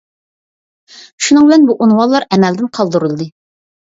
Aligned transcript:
شۇنىڭ 1.25 1.45
بىلەن 1.49 1.67
بۇ 1.67 1.75
ئۇنۋانلار 1.87 2.25
ئەمەلدىن 2.31 2.73
قالدۇرۇلدى. 2.79 3.29